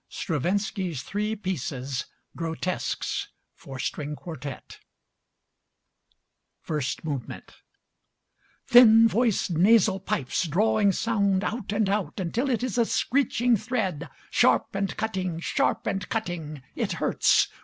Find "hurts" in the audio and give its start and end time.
16.93-17.49